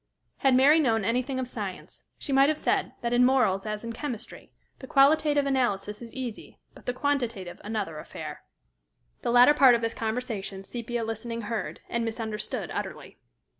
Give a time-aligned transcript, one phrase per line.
[0.37, 3.93] Had Mary known anything of science, she might have said that, in morals as in
[3.93, 8.41] chemistry, the qualitative analysis is easy, but the quantitative another affair.
[9.21, 13.19] The latter part of this conversation, Sepia listening heard, and misunderstood utterly.